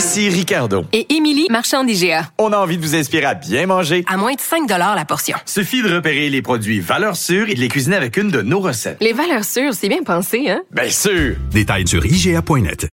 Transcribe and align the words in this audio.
Ici 0.00 0.30
Ricardo. 0.30 0.86
Et 0.94 1.14
Émilie, 1.14 1.46
marchand 1.50 1.84
d'IGA. 1.84 2.30
On 2.38 2.54
a 2.54 2.56
envie 2.56 2.78
de 2.78 2.82
vous 2.82 2.94
inspirer 2.96 3.26
à 3.26 3.34
bien 3.34 3.66
manger. 3.66 4.02
À 4.08 4.16
moins 4.16 4.32
de 4.32 4.40
5 4.40 4.66
la 4.66 5.04
portion. 5.04 5.36
Suffit 5.44 5.82
de 5.82 5.94
repérer 5.94 6.30
les 6.30 6.40
produits 6.40 6.80
valeurs 6.80 7.16
sûres 7.16 7.50
et 7.50 7.54
de 7.54 7.60
les 7.60 7.68
cuisiner 7.68 7.96
avec 7.96 8.16
une 8.16 8.30
de 8.30 8.40
nos 8.40 8.60
recettes. 8.60 8.96
Les 9.02 9.12
valeurs 9.12 9.44
sûres, 9.44 9.74
c'est 9.74 9.90
bien 9.90 10.02
pensé, 10.02 10.48
hein? 10.48 10.62
Bien 10.70 10.88
sûr! 10.88 11.36
Détails 11.52 11.86
sur 11.86 12.06
IGA.net. 12.06 12.88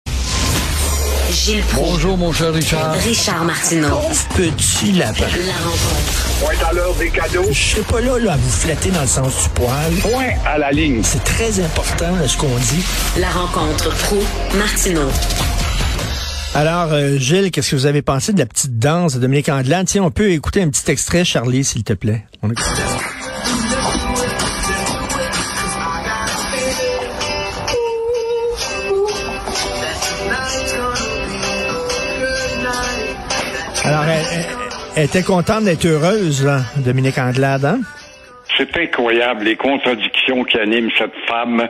Gilles 1.30 1.62
Proulx. 1.74 1.92
Bonjour, 1.92 2.18
mon 2.18 2.32
cher 2.32 2.54
Richard. 2.54 2.94
Richard 2.94 3.44
Martineau. 3.44 4.00
Petit 4.38 4.94
lapin. 4.94 5.26
La 5.46 5.58
rencontre. 5.58 6.30
Point 6.40 6.70
à 6.70 6.74
l'heure 6.74 6.96
des 6.96 7.10
cadeaux. 7.10 7.52
Je 7.52 7.64
serai 7.72 7.82
pas 7.82 8.00
là, 8.00 8.18
là, 8.18 8.34
à 8.34 8.38
vous 8.38 8.50
flatter 8.50 8.92
dans 8.92 9.02
le 9.02 9.08
sens 9.08 9.44
du 9.44 9.50
poil. 9.50 9.94
Point 10.04 10.30
à 10.46 10.58
la 10.58 10.72
ligne. 10.72 11.02
C'est 11.04 11.24
très 11.26 11.60
important, 11.60 12.16
là, 12.16 12.30
ce 12.30 12.38
qu'on 12.38 12.48
dit. 12.48 12.86
La 13.18 13.30
rencontre 13.30 13.90
pro 13.90 14.20
martineau 14.58 15.10
Alors, 16.56 16.94
euh, 16.94 17.18
Gilles, 17.18 17.50
qu'est-ce 17.52 17.72
que 17.72 17.76
vous 17.76 17.86
avez 17.88 18.02
pensé 18.04 18.32
de 18.32 18.40
la 18.40 18.46
petite 18.46 18.78
danse 18.78 19.16
de 19.16 19.20
Dominique 19.22 19.50
Anglade? 19.50 19.88
Tiens, 19.88 20.04
on 20.04 20.12
peut 20.12 20.30
écouter 20.32 20.62
un 20.62 20.70
petit 20.70 20.90
extrait, 20.92 21.26
Charlie, 21.26 21.64
s'il 21.64 21.84
te 21.84 21.94
plaît. 21.94 22.26
Alors, 33.86 34.04
elle, 34.06 34.24
elle- 34.34 34.46
elle 34.96 35.06
était 35.06 35.24
contente 35.24 35.64
d'être 35.66 35.86
heureuse, 35.86 36.46
là, 36.46 36.60
Dominique 36.78 37.18
Anglade, 37.18 37.66
hein? 37.66 37.80
C'est 38.58 38.78
incroyable 38.78 39.46
les 39.46 39.56
contradictions 39.56 40.44
qui 40.44 40.58
animent 40.60 40.92
cette 40.98 41.16
femme, 41.28 41.68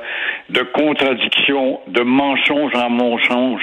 de 0.50 0.62
contradictions, 0.73 1.80
de 1.88 2.02
mensonges 2.02 2.75
en 2.75 2.90
mensonges, 2.90 3.62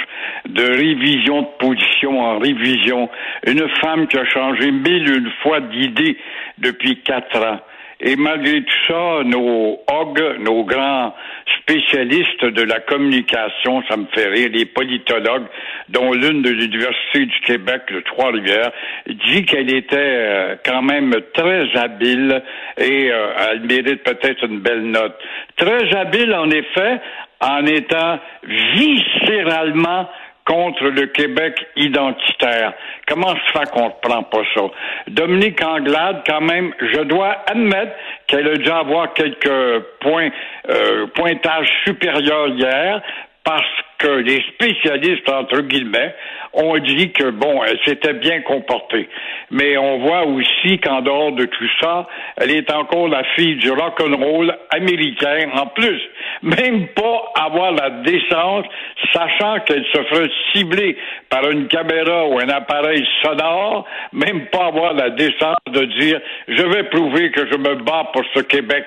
de 0.52 0.64
révision 0.64 1.42
de 1.42 1.48
position 1.58 2.20
en 2.20 2.38
révision. 2.38 3.08
Une 3.46 3.68
femme 3.80 4.06
qui 4.06 4.18
a 4.18 4.24
changé 4.24 4.70
mille 4.70 5.08
une 5.08 5.30
fois 5.42 5.60
d'idée 5.60 6.16
depuis 6.58 7.02
quatre 7.02 7.38
ans. 7.38 7.60
Et 8.02 8.16
malgré 8.16 8.62
tout 8.62 8.76
ça, 8.88 9.22
nos 9.24 9.78
hogs, 9.86 10.38
nos 10.40 10.64
grands 10.64 11.14
spécialistes 11.60 12.46
de 12.46 12.62
la 12.62 12.80
communication, 12.80 13.82
ça 13.88 13.96
me 13.98 14.06
fait 14.14 14.28
rire, 14.28 14.48
les 14.52 14.64
politologues, 14.64 15.46
dont 15.90 16.12
l'une 16.12 16.40
de 16.40 16.48
l'Université 16.48 17.26
du 17.26 17.40
Québec, 17.40 17.82
le 17.90 18.02
Trois-Rivières, 18.02 18.72
dit 19.06 19.44
qu'elle 19.44 19.72
était 19.74 19.96
euh, 19.96 20.56
quand 20.64 20.80
même 20.80 21.14
très 21.34 21.68
habile 21.76 22.42
et 22.78 23.10
euh, 23.12 23.32
elle 23.50 23.60
mérite 23.66 24.02
peut-être 24.02 24.44
une 24.44 24.60
belle 24.60 24.84
note. 24.84 25.18
Très 25.56 25.94
habile, 25.94 26.34
en 26.34 26.50
effet, 26.50 27.00
en 27.42 27.66
étant 27.66 28.18
viscéralement 28.44 30.08
contre 30.50 30.84
le 30.86 31.06
Québec 31.06 31.64
identitaire. 31.76 32.72
Comment 33.06 33.28
se 33.36 33.52
fait 33.52 33.70
qu'on 33.70 33.84
ne 33.84 33.90
reprend 33.90 34.22
pas 34.24 34.42
ça? 34.52 34.62
Dominique 35.06 35.62
Anglade, 35.64 36.22
quand 36.26 36.40
même, 36.40 36.72
je 36.80 37.02
dois 37.02 37.36
admettre 37.46 37.92
qu'elle 38.27 38.48
a 38.48 38.56
dû 38.56 38.68
avoir 38.68 39.12
quelques 39.12 39.84
points, 40.00 40.30
euh, 40.68 41.06
pointages 41.14 41.68
supérieurs 41.84 42.48
hier, 42.48 43.00
parce 43.44 43.64
que 44.00 44.08
les 44.08 44.42
spécialistes, 44.55 45.28
entre 45.28 45.61
guillemets, 45.61 46.14
ont 46.52 46.77
dit 46.78 47.12
que, 47.12 47.30
bon, 47.30 47.62
elle 47.62 47.78
s'était 47.84 48.14
bien 48.14 48.40
comportée. 48.40 49.08
Mais 49.50 49.77
on 49.77 49.98
voit 49.98 50.27
aussi 50.27 50.78
qu'en 50.78 51.00
dehors 51.02 51.33
de 51.33 51.44
tout 51.44 51.68
ça, 51.80 52.08
elle 52.39 52.50
est 52.50 52.72
encore 52.72 53.08
la 53.08 53.22
fille 53.36 53.56
du 53.56 53.70
rock'n'roll 53.70 54.52
américain. 54.70 55.50
En 55.55 55.66
plus, 55.66 56.00
même 56.42 56.89
pas 56.89 57.33
avoir 57.36 57.72
la 57.72 57.90
décence, 57.90 58.66
sachant 59.12 59.60
qu'elle 59.60 59.84
se 59.92 60.02
ferait 60.05 60.30
cibler 60.52 60.96
par 61.28 61.48
une 61.48 61.68
caméra 61.68 62.27
ou 62.27 62.39
un 62.40 62.48
appareil 62.48 63.06
sonore, 63.22 63.86
même 64.12 64.46
pas 64.46 64.66
avoir 64.66 64.94
la 64.94 65.10
décence 65.10 65.58
de 65.70 65.84
dire, 66.00 66.20
je 66.48 66.62
vais 66.62 66.84
prouver 66.84 67.30
que 67.30 67.46
je 67.50 67.56
me 67.56 67.77
bats 67.77 68.10
pour 68.12 68.24
ce 68.34 68.40
Québec 68.40 68.86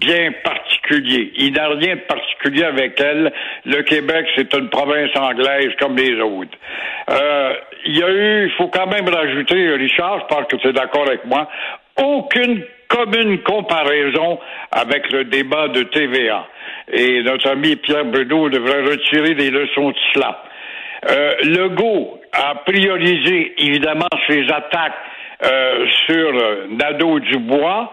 bien 0.00 0.32
particulier. 0.42 1.32
Il 1.36 1.52
n'a 1.52 1.68
rien 1.68 1.96
de 1.96 2.00
particulier 2.00 2.64
avec 2.64 3.00
elle. 3.00 3.32
Le 3.64 3.82
Québec, 3.82 4.26
c'est 4.36 4.52
une 4.54 4.68
province 4.68 5.10
anglaise 5.16 5.70
comme 5.78 5.96
les 5.96 6.20
autres. 6.20 6.56
Euh, 7.10 7.54
il 7.86 7.98
y 7.98 8.02
a 8.02 8.10
eu, 8.10 8.46
il 8.46 8.52
faut 8.56 8.68
quand 8.68 8.86
même 8.86 9.08
rajouter, 9.08 9.70
Richard, 9.74 10.20
je 10.20 10.34
pense 10.34 10.46
que 10.48 10.56
tu 10.56 10.68
es 10.68 10.72
d'accord 10.72 11.06
avec 11.06 11.24
moi, 11.24 11.48
aucune 11.96 12.64
commune 12.88 13.38
comparaison 13.42 14.38
avec 14.72 15.10
le 15.12 15.24
débat 15.24 15.68
de 15.68 15.82
TVA. 15.82 16.46
Et 16.92 17.22
notre 17.22 17.50
ami 17.50 17.76
Pierre 17.76 18.04
Bruno 18.04 18.48
devrait 18.48 18.82
retirer 18.82 19.34
des 19.34 19.50
leçons 19.50 19.90
de 19.90 19.96
cela. 20.12 20.42
Euh, 21.10 21.34
Legault 21.42 22.20
a 22.32 22.54
priorisé 22.66 23.54
évidemment 23.58 24.08
ses 24.28 24.44
attaques 24.50 24.92
euh, 25.44 25.86
sur 26.06 26.34
euh, 26.34 26.66
Nadeau-Dubois, 26.70 27.92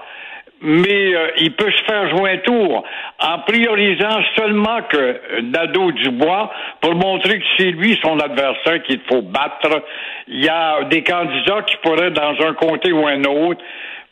mais 0.62 1.16
euh, 1.16 1.32
il 1.38 1.54
peut 1.54 1.72
se 1.72 1.84
faire 1.84 2.16
jouer 2.16 2.32
un 2.32 2.38
tour 2.38 2.84
en 3.20 3.40
priorisant 3.40 4.22
seulement 4.36 4.82
que 4.90 5.42
Nadeau-Dubois 5.42 6.52
pour 6.82 6.96
montrer 6.96 7.40
que 7.40 7.46
c'est 7.58 7.72
lui 7.72 8.00
son 8.02 8.20
adversaire 8.20 8.84
qu'il 8.84 9.02
faut 9.10 9.24
battre. 9.24 9.84
Il 10.28 10.44
y 10.44 10.50
a 10.50 10.84
des 10.84 11.04
candidats 11.04 11.64
qui 11.64 11.78
pourraient, 11.78 12.12
dans 12.12 12.36
un 12.48 12.54
comté 12.54 12.92
ou 12.92 13.08
un 13.08 13.24
autre, 13.24 13.62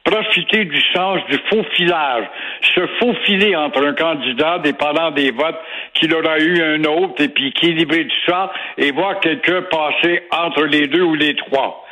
profiter 0.03 0.65
du 0.65 0.81
sens 0.93 1.19
du 1.29 1.37
faux 1.49 1.63
filage, 1.75 2.25
se 2.75 2.87
faufiler 2.99 3.55
entre 3.55 3.85
un 3.85 3.93
candidat 3.93 4.57
dépendant 4.59 5.11
des 5.11 5.29
votes 5.29 5.59
qu'il 5.93 6.13
aura 6.15 6.39
eu 6.39 6.61
un 6.61 6.83
autre 6.85 7.21
et 7.21 7.27
puis 7.27 7.49
équilibrer 7.49 8.07
tout 8.07 8.31
ça 8.31 8.51
et 8.77 8.91
voir 8.91 9.19
quelqu'un 9.19 9.61
passer 9.63 10.23
entre 10.31 10.63
les 10.65 10.87
deux 10.87 11.03
ou 11.03 11.13
les 11.13 11.35
trois. 11.35 11.85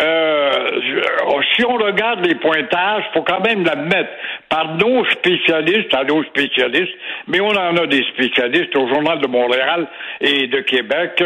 Euh, 0.00 0.52
je- 0.80 1.46
si 1.54 1.64
on 1.66 1.74
regarde 1.76 2.24
les 2.26 2.34
pointages, 2.36 3.04
faut 3.12 3.22
quand 3.22 3.40
même 3.46 3.64
l'admettre 3.64 4.10
par 4.48 4.76
nos 4.76 5.04
spécialistes, 5.06 5.92
à 5.94 6.04
nos 6.04 6.22
spécialistes, 6.24 6.94
mais 7.28 7.40
on 7.40 7.50
en 7.50 7.76
a 7.76 7.86
des 7.86 8.02
spécialistes 8.04 8.74
au 8.76 8.88
Journal 8.88 9.18
de 9.20 9.26
Montréal 9.26 9.86
et 10.20 10.46
de 10.46 10.60
Québec. 10.60 11.22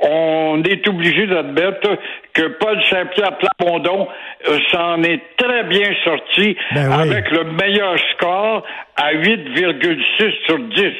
On 0.00 0.62
est 0.62 0.86
obligé 0.88 1.26
d'admettre 1.26 1.88
que 2.34 2.42
Paul 2.58 2.82
Saint-Pierre 2.84 3.38
Plamondon 3.38 4.08
euh, 4.48 4.58
s'en 4.70 5.02
est 5.02 5.20
très 5.36 5.64
bien 5.64 5.90
sorti 6.04 6.56
Ben 6.74 6.88
oui. 6.90 7.10
avec 7.10 7.30
le 7.30 7.44
meilleur 7.44 7.96
score 8.12 8.62
à 8.96 9.12
8,6 9.14 10.32
sur 10.46 10.58
10. 10.58 10.92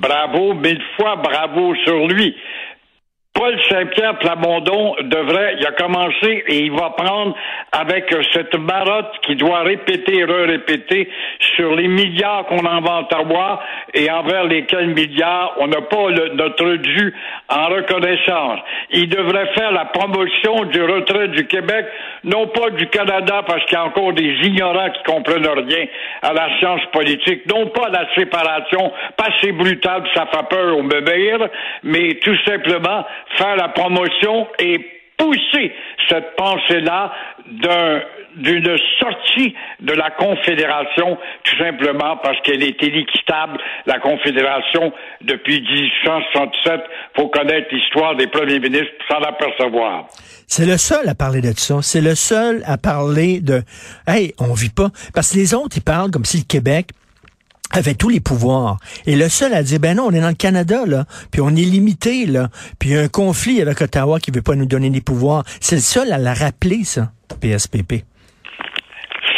Bravo, 0.00 0.54
mille 0.54 0.80
fois 0.96 1.16
bravo 1.16 1.74
sur 1.84 2.06
lui. 2.06 2.36
Paul 3.40 3.58
Saint-Pierre 3.70 4.18
Plamondon 4.18 4.96
devrait, 5.00 5.56
il 5.58 5.66
a 5.66 5.72
commencé 5.72 6.44
et 6.46 6.58
il 6.58 6.72
va 6.72 6.90
prendre 6.90 7.34
avec 7.72 8.14
cette 8.34 8.54
marotte 8.58 9.12
qui 9.22 9.34
doit 9.34 9.60
répéter 9.60 10.18
et 10.18 10.24
répéter 10.24 11.08
sur 11.56 11.74
les 11.74 11.88
milliards 11.88 12.44
qu'on 12.44 12.66
en 12.66 12.82
va 12.82 12.96
en 12.96 13.00
Ottawa 13.04 13.62
et 13.94 14.10
envers 14.10 14.44
lesquels 14.44 14.88
milliards 14.88 15.54
on 15.58 15.68
n'a 15.68 15.80
pas 15.80 16.10
notre 16.34 16.74
dû 16.74 17.14
en 17.48 17.68
reconnaissance. 17.68 18.60
Il 18.90 19.08
devrait 19.08 19.50
faire 19.54 19.72
la 19.72 19.86
promotion 19.86 20.64
du 20.66 20.82
retrait 20.82 21.28
du 21.28 21.46
Québec, 21.46 21.86
non 22.24 22.46
pas 22.48 22.68
du 22.68 22.88
Canada 22.88 23.42
parce 23.46 23.64
qu'il 23.64 23.78
y 23.78 23.80
a 23.80 23.86
encore 23.86 24.12
des 24.12 24.34
ignorants 24.42 24.90
qui 24.90 25.02
comprennent 25.10 25.48
rien 25.48 25.86
à 26.20 26.34
la 26.34 26.58
science 26.58 26.82
politique, 26.92 27.46
non 27.50 27.68
pas 27.68 27.88
la 27.88 28.06
séparation, 28.14 28.92
pas 29.16 29.28
c'est 29.40 29.52
brutal, 29.52 30.02
ça 30.12 30.26
fait 30.26 30.46
peur 30.50 30.76
au 30.76 30.82
bébé, 30.82 31.38
mais 31.84 32.18
tout 32.22 32.36
simplement 32.46 33.06
faire 33.36 33.56
la 33.56 33.68
promotion 33.68 34.48
et 34.58 34.78
pousser 35.16 35.72
cette 36.08 36.36
pensée-là 36.36 37.12
d'un 37.46 38.00
d'une 38.36 38.76
sortie 38.98 39.54
de 39.80 39.92
la 39.92 40.10
Confédération, 40.10 41.18
tout 41.44 41.56
simplement 41.58 42.16
parce 42.22 42.40
qu'elle 42.42 42.62
est 42.62 42.80
inéquitable, 42.82 43.58
la 43.86 43.98
Confédération, 43.98 44.92
depuis 45.22 45.60
1867. 45.60 46.80
faut 47.16 47.28
connaître 47.28 47.68
l'histoire 47.72 48.16
des 48.16 48.26
premiers 48.28 48.60
ministres 48.60 48.92
pour 48.98 49.16
s'en 49.16 49.22
apercevoir. 49.22 50.06
C'est 50.46 50.66
le 50.66 50.78
seul 50.78 51.08
à 51.08 51.14
parler 51.14 51.40
de 51.40 51.52
ça. 51.56 51.76
C'est 51.82 52.00
le 52.00 52.14
seul 52.14 52.62
à 52.66 52.76
parler 52.76 53.40
de, 53.40 53.62
hey, 54.06 54.32
on 54.38 54.52
vit 54.52 54.70
pas. 54.70 54.90
Parce 55.14 55.32
que 55.32 55.36
les 55.36 55.54
autres, 55.54 55.76
ils 55.76 55.82
parlent 55.82 56.10
comme 56.10 56.24
si 56.24 56.38
le 56.38 56.44
Québec 56.44 56.88
avait 57.70 57.94
tous 57.94 58.08
les 58.08 58.20
pouvoirs. 58.20 58.78
Et 59.06 59.16
le 59.16 59.28
seul 59.28 59.54
à 59.54 59.62
dire, 59.62 59.80
ben 59.80 59.96
non, 59.96 60.06
on 60.08 60.10
est 60.12 60.20
dans 60.20 60.28
le 60.28 60.34
Canada, 60.34 60.84
là, 60.86 61.04
puis 61.30 61.40
on 61.40 61.50
est 61.50 61.64
limité, 61.64 62.26
là, 62.26 62.48
puis 62.78 62.90
il 62.90 62.96
y 62.96 62.98
a 62.98 63.02
un 63.02 63.08
conflit 63.08 63.60
avec 63.60 63.80
Ottawa 63.80 64.18
qui 64.20 64.30
veut 64.30 64.42
pas 64.42 64.54
nous 64.54 64.66
donner 64.66 64.90
les 64.90 65.00
pouvoirs. 65.00 65.44
C'est 65.60 65.76
le 65.76 65.82
seul 65.82 66.12
à 66.12 66.18
la 66.18 66.34
rappeler, 66.34 66.84
ça, 66.84 67.12
PSPP. 67.40 68.04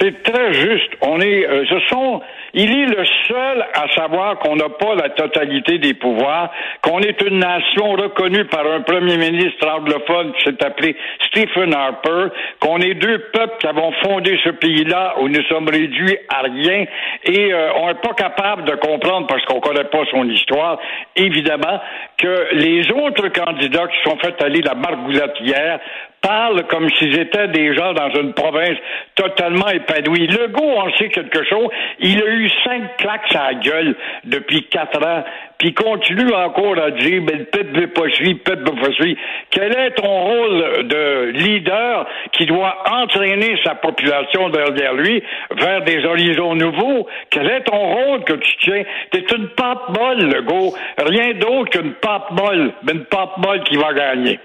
C'est 0.00 0.22
très 0.24 0.52
juste. 0.52 0.90
On 1.02 1.20
est, 1.20 1.46
euh, 1.46 1.64
ce 1.68 1.78
sont, 1.88 2.20
il 2.54 2.70
est 2.70 2.86
le 2.86 3.04
seul 3.28 3.66
à 3.74 3.88
savoir 3.94 4.38
qu'on 4.38 4.56
n'a 4.56 4.68
pas 4.68 4.94
la 4.94 5.08
totalité 5.10 5.78
des 5.78 5.94
pouvoirs, 5.94 6.50
qu'on 6.82 7.00
est 7.00 7.20
une 7.22 7.38
nation 7.38 7.92
reconnue 7.92 8.44
par 8.46 8.66
un 8.66 8.82
premier 8.82 9.16
ministre 9.16 9.66
anglophone 9.68 10.32
qui 10.34 10.44
s'est 10.44 10.64
appelé 10.64 10.96
Stephen 11.28 11.74
Harper, 11.74 12.26
qu'on 12.60 12.78
est 12.78 12.94
deux 12.94 13.18
peuples 13.32 13.56
qui 13.58 13.66
avons 13.66 13.92
fondé 14.02 14.38
ce 14.44 14.50
pays-là 14.50 15.14
où 15.20 15.28
nous 15.28 15.42
sommes 15.44 15.68
réduits 15.68 16.18
à 16.28 16.42
rien 16.42 16.84
et 17.24 17.52
euh, 17.52 17.72
on 17.76 17.88
n'est 17.88 17.94
pas 17.94 18.14
capable 18.14 18.64
de 18.64 18.74
comprendre 18.76 19.26
parce 19.26 19.44
qu'on 19.46 19.60
connaît 19.60 19.84
pas 19.84 20.04
son 20.10 20.28
histoire, 20.28 20.78
évidemment, 21.16 21.80
que 22.18 22.48
les 22.52 22.90
autres 22.92 23.28
candidats 23.28 23.86
qui 23.88 24.10
sont 24.10 24.18
fait 24.18 24.42
aller 24.42 24.60
la 24.60 24.74
margoulette 24.74 25.34
hier 25.40 25.80
parlent 26.22 26.62
comme 26.68 26.88
s'ils 26.90 27.18
étaient 27.18 27.48
des 27.48 27.74
gens 27.74 27.92
dans 27.92 28.10
une 28.10 28.32
province 28.32 28.78
totalement 29.14 29.68
épanouie. 29.68 30.28
Legault 30.28 30.78
en 30.78 30.90
sait 30.96 31.08
quelque 31.08 31.44
chose. 31.44 31.68
Il 31.98 32.22
a 32.22 32.26
eu 32.26 32.48
cinq 32.64 32.96
claques 32.96 33.34
à 33.34 33.52
la 33.52 33.54
gueule 33.54 33.94
depuis 34.24 34.64
quatre 34.68 35.04
ans, 35.04 35.24
puis 35.58 35.74
continue 35.74 36.32
encore 36.32 36.78
à 36.78 36.90
dire, 36.92 37.22
mais 37.22 37.38
le 37.38 37.44
peuple 37.44 37.80
veut 37.80 37.88
pas 37.88 38.08
suivre, 38.10 38.38
le 38.38 38.56
peuple 38.56 38.70
veut 38.70 38.82
pas 38.82 38.92
suivre. 38.92 39.20
Quel 39.50 39.76
est 39.76 39.90
ton 39.92 40.20
rôle 40.24 40.86
de 40.86 41.30
leader 41.34 42.06
qui 42.32 42.46
doit 42.46 42.82
entraîner 42.90 43.56
sa 43.64 43.74
population 43.74 44.48
derrière 44.48 44.94
lui 44.94 45.22
vers 45.56 45.82
des 45.82 46.04
horizons 46.04 46.54
nouveaux? 46.54 47.06
Quel 47.30 47.50
est 47.50 47.62
ton 47.62 47.78
rôle 47.78 48.24
que 48.24 48.34
tu 48.34 48.56
tiens? 48.58 48.82
T'es 49.10 49.24
une 49.36 49.48
pape 49.48 49.88
molle, 49.98 50.30
Legault. 50.30 50.74
Rien 50.98 51.34
d'autre 51.34 51.70
qu'une 51.70 51.94
pape 51.94 52.30
molle, 52.30 52.72
mais 52.84 52.92
une 52.92 53.04
pape 53.04 53.36
molle 53.38 53.62
qui 53.64 53.76
va 53.76 53.92
gagner. 53.92 54.38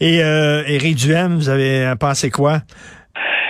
Et 0.00 0.22
euh, 0.22 0.62
Éric 0.66 0.96
Duhem, 0.96 1.36
vous 1.36 1.48
avez 1.48 1.92
pensé 1.98 2.30
quoi? 2.30 2.58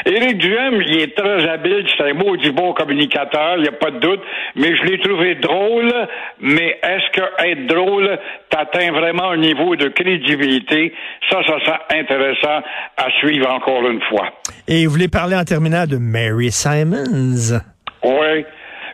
Éric 0.07 0.39
Duhem, 0.39 0.81
il 0.81 1.01
est 1.01 1.17
très 1.17 1.47
habile, 1.49 1.87
c'est 1.97 2.11
un 2.11 2.15
maudit 2.15 2.51
bon 2.51 2.73
communicateur, 2.73 3.57
il 3.57 3.63
n'y 3.63 3.69
a 3.69 3.73
pas 3.73 3.91
de 3.91 3.99
doute, 3.99 4.21
mais 4.57 4.75
je 4.75 4.83
l'ai 4.85 4.99
trouvé 4.99 5.35
drôle, 5.35 5.93
mais 6.41 6.79
est-ce 6.83 7.11
que 7.13 7.47
être 7.47 7.67
drôle 7.67 8.19
t'atteint 8.49 8.93
vraiment 8.93 9.31
un 9.31 9.37
niveau 9.37 9.77
de 9.77 9.89
crédibilité? 9.89 10.95
Ça, 11.31 11.41
ça 11.47 11.55
sent 11.65 11.99
intéressant 11.99 12.63
à 12.97 13.11
suivre 13.19 13.51
encore 13.53 13.87
une 13.89 14.01
fois. 14.09 14.31
Et 14.67 14.87
vous 14.87 14.93
voulez 14.93 15.09
parler 15.09 15.37
en 15.37 15.45
terminant 15.45 15.87
de 15.87 15.99
Mary 15.99 16.51
Simons? 16.51 17.61
Oui. 18.03 18.45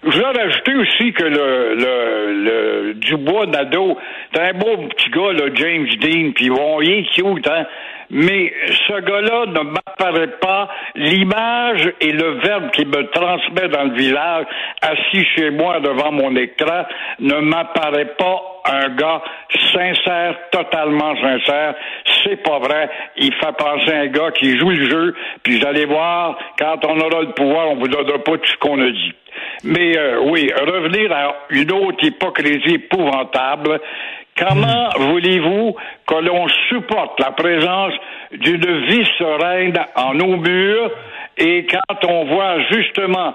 Je 0.04 0.10
voudrais 0.10 0.42
rajouter 0.42 0.74
aussi 0.76 1.12
que 1.12 1.24
le, 1.24 1.74
le, 1.74 2.44
le 2.44 2.94
Dubois 2.94 3.46
Nadeau, 3.46 3.96
c'est 4.32 4.40
un 4.40 4.52
beau 4.52 4.76
petit 4.88 5.10
gars, 5.10 5.32
là, 5.32 5.46
James 5.54 5.86
Dean, 6.00 6.32
puis 6.34 6.50
bon, 6.50 6.80
il 6.80 6.90
est 6.90 7.02
cute, 7.12 7.48
hein? 7.48 7.66
Mais 8.10 8.52
ce 8.86 9.00
gars-là 9.00 9.46
ne 9.46 9.60
m'apparaît 9.60 10.38
pas. 10.40 10.68
L'image 10.94 11.92
et 12.00 12.12
le 12.12 12.38
verbe 12.40 12.70
qu'il 12.70 12.88
me 12.88 13.10
transmet 13.10 13.68
dans 13.68 13.84
le 13.84 13.94
village, 13.94 14.46
assis 14.82 15.24
chez 15.36 15.50
moi 15.50 15.80
devant 15.80 16.12
mon 16.12 16.34
écran, 16.36 16.84
ne 17.18 17.36
m'apparaît 17.40 18.14
pas 18.18 18.42
un 18.66 18.88
gars 18.90 19.22
sincère, 19.72 20.36
totalement 20.50 21.14
sincère. 21.16 21.74
C'est 22.22 22.42
pas 22.42 22.58
vrai. 22.58 22.90
Il 23.16 23.32
fait 23.34 23.56
penser 23.56 23.92
à 23.92 24.00
un 24.00 24.06
gars 24.06 24.30
qui 24.32 24.58
joue 24.58 24.70
le 24.70 24.90
jeu, 24.90 25.14
puis 25.42 25.58
vous 25.58 25.66
allez 25.66 25.84
voir, 25.84 26.38
quand 26.58 26.84
on 26.84 26.98
aura 26.98 27.22
le 27.22 27.32
pouvoir, 27.32 27.70
on 27.70 27.76
vous 27.76 27.88
donnera 27.88 28.18
pas 28.18 28.38
tout 28.38 28.50
ce 28.50 28.56
qu'on 28.56 28.80
a 28.80 28.90
dit. 28.90 29.14
Mais 29.64 29.96
euh, 29.96 30.20
oui, 30.20 30.50
revenir 30.58 31.12
à 31.12 31.34
une 31.50 31.72
autre 31.72 32.02
hypocrisie 32.04 32.74
épouvantable. 32.74 33.80
Comment 34.38 34.90
voulez-vous 34.98 35.76
que 36.06 36.14
l'on 36.16 36.46
supporte 36.68 37.18
la 37.20 37.30
présence 37.32 37.94
d'une 38.32 38.86
vice-reine 38.86 39.78
en 39.94 40.14
nos 40.14 40.36
murs 40.36 40.90
et 41.38 41.66
quand 41.66 42.08
on 42.08 42.24
voit 42.24 42.60
justement 42.70 43.34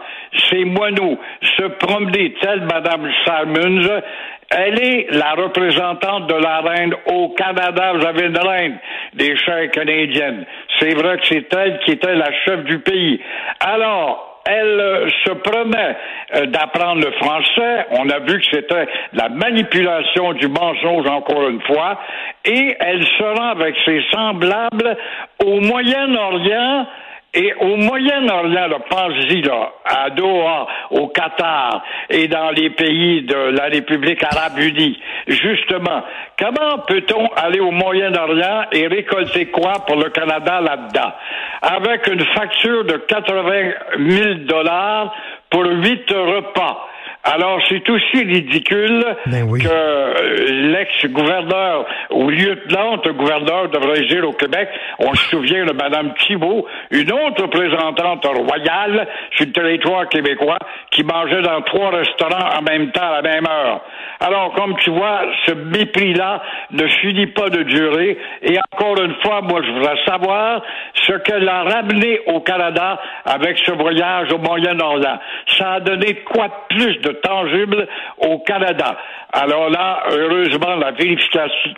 ces 0.49 0.63
moineaux 0.65 1.17
se 1.57 1.63
promener, 1.63 2.33
telle 2.41 2.61
Madame 2.61 3.09
Simons, 3.23 4.01
elle 4.49 4.79
est 4.79 5.07
la 5.11 5.33
représentante 5.33 6.27
de 6.27 6.35
la 6.35 6.61
reine 6.61 6.93
au 7.07 7.29
Canada. 7.29 7.93
Vous 7.93 8.05
avez 8.05 8.25
une 8.25 8.37
reine 8.37 8.77
des 9.13 9.35
chefs 9.37 9.71
canadiennes. 9.71 10.45
C'est 10.79 10.93
vrai 10.93 11.17
que 11.17 11.27
c'est 11.27 11.53
elle 11.53 11.79
qui 11.85 11.91
était 11.91 12.15
la 12.15 12.31
chef 12.43 12.63
du 12.65 12.79
pays. 12.79 13.21
Alors, 13.59 14.30
elle 14.45 14.79
euh, 14.79 15.09
se 15.25 15.31
promet 15.31 15.95
euh, 16.35 16.45
d'apprendre 16.47 17.01
le 17.05 17.11
français. 17.13 17.85
On 17.91 18.09
a 18.09 18.19
vu 18.19 18.39
que 18.39 18.45
c'était 18.51 18.87
la 19.13 19.29
manipulation 19.29 20.33
du 20.33 20.47
mensonge 20.47 21.07
encore 21.07 21.47
une 21.47 21.61
fois. 21.61 21.99
Et 22.45 22.75
elle 22.79 23.05
sera 23.17 23.49
avec 23.51 23.75
ses 23.85 24.01
semblables 24.11 24.97
au 25.45 25.59
Moyen-Orient 25.59 26.87
et 27.33 27.53
au 27.61 27.77
Moyen-Orient, 27.77 28.67
là, 28.67 28.77
pense-y, 28.89 29.41
à 29.85 30.09
Doha, 30.09 30.67
au 30.89 31.07
Qatar 31.07 31.81
et 32.09 32.27
dans 32.27 32.49
les 32.51 32.71
pays 32.71 33.21
de 33.21 33.57
la 33.57 33.65
République 33.65 34.21
arabe 34.21 34.59
unie, 34.59 34.99
justement, 35.27 36.03
comment 36.37 36.79
peut-on 36.87 37.27
aller 37.37 37.61
au 37.61 37.71
Moyen-Orient 37.71 38.65
et 38.73 38.87
récolter 38.87 39.45
quoi 39.45 39.85
pour 39.87 39.95
le 39.95 40.09
Canada 40.09 40.59
là-dedans? 40.59 41.13
Avec 41.61 42.07
une 42.07 42.25
facture 42.35 42.83
de 42.83 42.97
80 42.97 43.71
000 43.97 44.33
dollars 44.45 45.13
pour 45.49 45.63
huit 45.65 46.11
repas. 46.11 46.85
Alors, 47.23 47.59
c'est 47.69 47.87
aussi 47.87 48.23
ridicule 48.23 49.05
Ben 49.27 49.43
oui. 49.47 49.61
que 49.61 49.67
euh, 49.69 50.73
l'ex-gouverneur 50.73 51.85
ou 52.09 52.29
lieutenant-gouverneur 52.29 53.69
devrait 53.69 54.01
dire 54.07 54.27
au 54.27 54.33
Québec, 54.33 54.69
on 54.99 55.13
se 55.13 55.29
souvient 55.29 55.65
de 55.65 55.73
Mme 55.73 56.13
Thibault, 56.15 56.65
une 56.89 57.11
autre 57.11 57.43
représentante 57.43 58.25
royale 58.25 59.07
sur 59.35 59.45
le 59.45 59.51
territoire 59.51 60.09
québécois, 60.09 60.57
qui 60.89 61.03
mangeait 61.03 61.43
dans 61.43 61.61
trois 61.61 61.91
restaurants 61.91 62.57
en 62.57 62.61
même 62.63 62.91
temps 62.91 63.07
à 63.13 63.21
la 63.21 63.21
même 63.21 63.45
heure. 63.47 63.81
Alors, 64.19 64.53
comme 64.53 64.75
tu 64.77 64.89
vois, 64.89 65.21
ce 65.45 65.51
mépris-là 65.51 66.41
ne 66.71 66.87
finit 66.87 67.27
pas 67.27 67.49
de 67.49 67.63
durer. 67.63 68.17
Et 68.41 68.57
encore 68.73 68.99
une 69.03 69.15
fois, 69.23 69.41
moi, 69.41 69.61
je 69.65 69.71
voudrais 69.71 69.97
savoir 70.05 70.61
ce 70.93 71.13
qu'elle 71.13 71.47
a 71.47 71.63
ramené 71.63 72.19
au 72.27 72.39
Canada 72.41 72.99
avec 73.25 73.57
ce 73.59 73.71
voyage 73.71 74.31
au 74.33 74.37
Moyen-Orient. 74.37 75.19
Ça 75.57 75.73
a 75.73 75.79
donné 75.79 76.15
quoi 76.25 76.47
de 76.47 76.75
plus 76.75 76.97
de 77.01 77.10
tangible 77.21 77.87
au 78.17 78.39
Canada? 78.39 78.97
Alors 79.33 79.69
là, 79.69 80.03
heureusement, 80.11 80.75
la 80.75 80.91
vérification, 80.91 81.73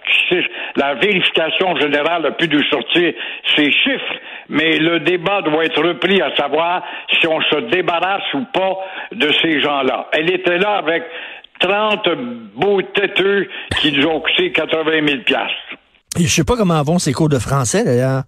générale 1.79 2.25
a 2.25 2.31
pu 2.31 2.47
nous 2.47 2.63
sortir 2.63 3.13
ces 3.55 3.71
chiffres, 3.71 4.15
mais 4.49 4.77
le 4.79 4.99
débat 4.99 5.41
doit 5.41 5.65
être 5.65 5.81
repris 5.83 6.21
à 6.21 6.35
savoir 6.35 6.83
si 7.19 7.27
on 7.27 7.41
se 7.41 7.69
débarrasse 7.71 8.33
ou 8.33 8.45
pas 8.53 8.77
de 9.11 9.31
ces 9.41 9.61
gens-là. 9.61 10.07
Elle 10.13 10.31
était 10.31 10.57
là 10.57 10.77
avec 10.77 11.03
30 11.59 12.09
beaux 12.55 12.81
têteux 12.81 13.47
qui 13.79 13.91
nous 13.91 14.07
ont 14.07 14.19
coûté 14.19 14.51
80 14.51 15.07
000 15.07 15.21
piastres. 15.23 15.53
Je 16.17 16.27
sais 16.27 16.43
pas 16.43 16.55
comment 16.55 16.81
vont 16.83 16.99
ses 16.99 17.13
cours 17.13 17.29
de 17.29 17.39
français, 17.39 17.83
d'ailleurs, 17.83 18.23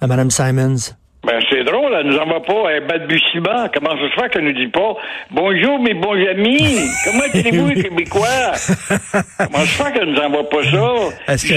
à 0.00 0.06
Mme 0.06 0.30
Simons. 0.30 0.94
Ben, 1.26 1.40
c'est 1.50 1.64
drôle, 1.64 1.92
elle 1.98 2.06
nous 2.06 2.16
envoie 2.16 2.42
pas 2.42 2.70
un 2.70 2.86
balbutiement. 2.86 3.68
Comment 3.74 3.90
ça 3.90 4.08
se 4.08 4.20
fait 4.20 4.28
qu'elle 4.32 4.44
nous 4.44 4.52
dit 4.52 4.68
pas 4.68 4.94
Bonjour, 5.32 5.78
mes 5.80 5.92
bons 5.94 6.12
amis. 6.14 6.78
Comment 7.04 7.24
allez-vous, 7.34 7.68
les 7.68 7.82
Québécois? 7.82 8.52
Comment 9.36 9.58
ça 9.58 9.66
se 9.66 9.82
fait 9.82 9.92
qu'elle 9.92 10.10
nous 10.12 10.18
envoie 10.20 10.48
pas 10.48 10.62
ça? 10.62 11.32
Est-ce 11.32 11.46
que- 11.46 11.54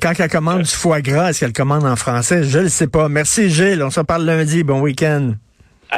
Quand 0.00 0.12
elle 0.18 0.30
commande 0.30 0.62
du 0.62 0.70
foie 0.70 1.00
gras, 1.00 1.30
est-ce 1.30 1.40
qu'elle 1.40 1.52
commande 1.54 1.84
en 1.84 1.96
français? 1.96 2.44
Je 2.44 2.58
le 2.60 2.68
sais 2.68 2.86
pas. 2.86 3.08
Merci, 3.08 3.48
Gilles. 3.50 3.82
On 3.82 3.90
se 3.90 4.00
parle 4.02 4.24
lundi. 4.24 4.62
Bon 4.62 4.80
week-end. 4.80 5.32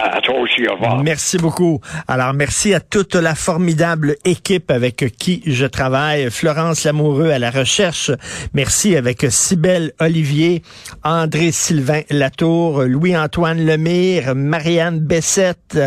À. 0.00 1.02
Merci 1.02 1.38
beaucoup. 1.38 1.81
Alors, 2.07 2.33
merci 2.33 2.73
à 2.75 2.81
toute 2.81 3.14
la 3.14 3.35
formidable 3.35 4.14
équipe 4.25 4.71
avec 4.71 5.05
qui 5.19 5.43
je 5.47 5.67
travaille. 5.67 6.31
Florence 6.31 6.85
Lamoureux 6.85 7.31
à 7.31 7.38
la 7.38 7.50
recherche. 7.50 8.11
Merci 8.55 8.97
avec 8.97 9.26
Cybelle 9.31 9.93
Olivier, 10.00 10.62
André-Sylvain 11.05 12.02
Latour, 12.11 12.83
Louis-Antoine 12.83 13.64
Lemire, 13.64 14.35
Marianne 14.35 15.00
Bessette 15.00 15.78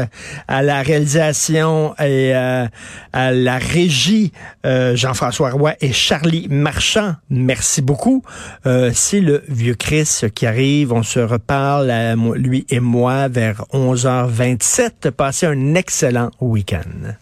à 0.48 0.62
la 0.62 0.82
réalisation 0.82 1.94
et 2.00 2.36
euh, 2.36 2.66
à 3.14 3.32
la 3.32 3.58
régie, 3.58 4.32
euh, 4.66 4.96
Jean-François 4.96 5.52
Roy 5.52 5.74
et 5.80 5.94
Charlie 5.94 6.48
Marchand. 6.50 7.16
Merci 7.30 7.82
beaucoup. 7.82 8.24
Euh, 8.66 8.92
C'est 8.94 9.22
le 9.22 9.44
vieux 9.48 9.76
Chris 9.76 10.22
qui 10.36 10.46
arrive. 10.46 10.92
On 10.92 11.04
se 11.04 11.20
reparle, 11.20 11.92
moi- 12.18 12.38
lui 12.38 12.66
et 12.70 12.80
moi, 12.80 13.28
vers 13.30 13.64
11h27. 14.06 15.12
Passez 15.12 15.48
un 15.48 15.76
excellent 15.76 16.32
week-end. 16.40 17.16